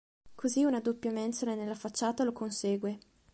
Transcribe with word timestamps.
Così 0.33 0.63
una 0.63 0.79
doppia 0.79 1.11
mensola 1.11 1.53
nella 1.53 1.75
facciata 1.75 2.23
lo 2.23 2.33
consegue. 2.33 2.97